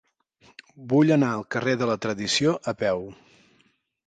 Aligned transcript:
Vull 0.93 1.11
anar 1.15 1.29
al 1.33 1.45
carrer 1.57 1.75
de 1.83 1.91
la 1.91 1.99
Tradició 2.07 2.55
a 2.73 2.75
peu. 2.81 3.07